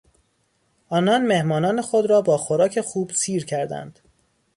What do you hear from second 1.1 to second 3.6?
مهمانان خود را با خوراک خوب سیر